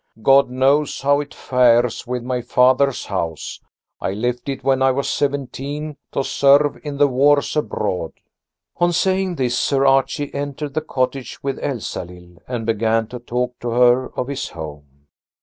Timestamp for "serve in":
6.23-6.97